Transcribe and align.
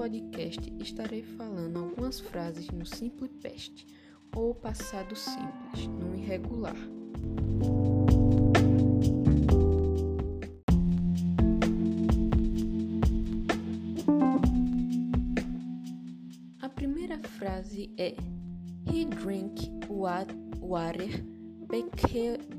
podcast 0.00 0.72
estarei 0.80 1.22
falando 1.22 1.78
algumas 1.78 2.18
frases 2.18 2.68
no 2.70 2.86
Simplipest 2.86 3.86
ou 4.34 4.54
passado 4.54 5.14
simples, 5.14 5.86
no 5.86 6.14
irregular. 6.14 6.74
A 16.62 16.68
primeira 16.70 17.18
frase 17.18 17.92
é 17.98 18.14
He 18.86 19.04
drank 19.04 19.70
water 20.60 21.10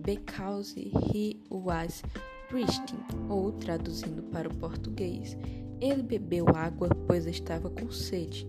because 0.05 0.75
he 0.75 1.42
was 1.50 2.04
thirsty, 2.51 2.97
ou 3.29 3.54
traduzindo 3.54 4.21
para 4.23 4.50
o 4.50 4.54
português, 4.55 5.37
ele 5.79 6.04
bebeu 6.04 6.46
água 6.50 6.89
pois 7.07 7.25
estava 7.25 7.69
com 7.69 7.89
sede. 7.89 8.46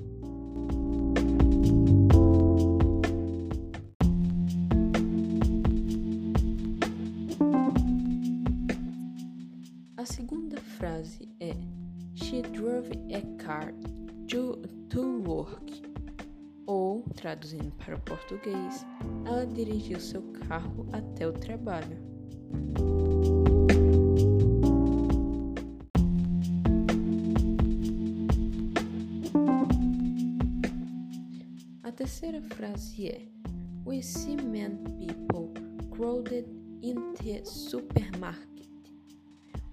A 9.96 10.04
segunda 10.04 10.60
frase 10.60 11.28
é 11.38 11.54
She 12.14 12.42
drove 12.42 12.90
a 13.14 13.42
car 13.42 13.72
to, 14.26 14.56
to 14.88 15.22
work. 15.24 15.80
Ou, 16.66 17.02
traduzindo 17.14 17.70
para 17.72 17.96
o 17.96 18.00
português, 18.00 18.84
ela 19.24 19.46
dirigiu 19.46 20.00
seu 20.00 20.22
carro 20.48 20.86
até 20.92 21.26
o 21.26 21.32
trabalho. 21.32 21.98
A 31.92 31.94
terceira 31.94 32.40
frase 32.40 33.06
é 33.06 33.28
We 33.84 34.00
see 34.02 34.34
many 34.34 34.78
people 34.96 35.52
crowded 35.90 36.48
in 36.80 37.12
the 37.16 37.44
supermarket 37.44 38.70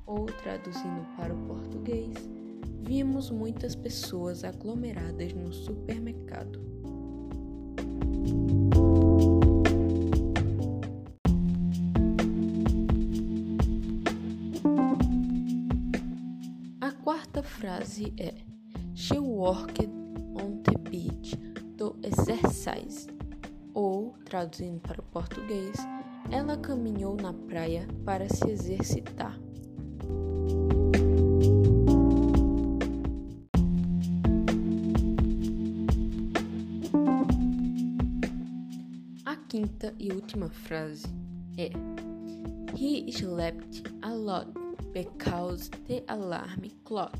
ou 0.06 0.26
traduzindo 0.26 1.08
para 1.16 1.34
o 1.34 1.48
português, 1.48 2.14
vimos 2.82 3.32
muitas 3.32 3.74
pessoas 3.74 4.44
aglomeradas 4.44 5.32
no 5.32 5.54
supermercado. 5.54 6.60
A 16.82 16.92
quarta 17.02 17.42
frase 17.42 18.14
é 18.18 18.36
She 18.94 19.18
worked 19.18 19.99
to 21.80 21.96
exercise, 22.04 23.08
ou 23.74 24.14
traduzindo 24.26 24.82
para 24.82 25.00
o 25.00 25.04
português, 25.04 25.78
ela 26.30 26.58
caminhou 26.58 27.16
na 27.16 27.32
praia 27.34 27.88
para 28.04 28.28
se 28.28 28.50
exercitar. 28.50 29.40
A 39.26 39.36
quinta 39.48 39.96
e 39.98 40.12
última 40.12 40.50
frase 40.50 41.08
é 41.58 41.70
He 42.76 43.10
slept 43.10 43.84
a 44.02 44.12
lot 44.12 44.52
because 44.92 45.70
the 45.88 46.04
alarm 46.10 46.70
clock 46.84 47.18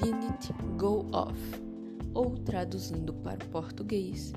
didn't 0.00 0.54
go 0.78 1.06
off. 1.12 1.38
Ou 2.14 2.36
traduzindo 2.38 3.12
para 3.12 3.44
o 3.44 3.48
português, 3.48 4.32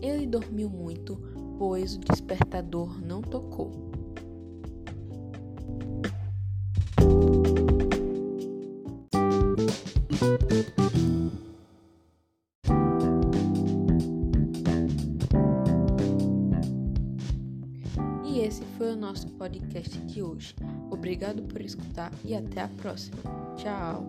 ele 0.00 0.26
dormiu 0.26 0.70
muito, 0.70 1.16
pois 1.58 1.96
o 1.96 2.00
despertador 2.00 3.00
não 3.04 3.20
tocou. 3.20 3.88
E 18.24 18.40
esse 18.40 18.64
foi 18.76 18.92
o 18.92 18.96
nosso 18.96 19.28
podcast 19.30 19.98
de 19.98 20.22
hoje. 20.22 20.54
Obrigado 20.90 21.42
por 21.42 21.60
escutar 21.60 22.12
e 22.24 22.34
até 22.34 22.62
a 22.62 22.68
próxima. 22.68 23.18
Tchau! 23.56 24.06